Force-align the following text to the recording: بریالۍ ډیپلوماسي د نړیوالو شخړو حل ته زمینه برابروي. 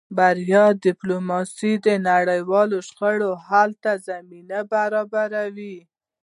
بریالۍ 0.17 0.79
ډیپلوماسي 0.85 1.71
د 1.85 1.87
نړیوالو 2.09 2.77
شخړو 2.87 3.31
حل 3.45 3.71
ته 3.83 3.91
زمینه 4.07 4.59
برابروي. 4.73 5.77